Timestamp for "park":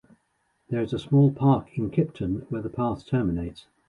1.31-1.77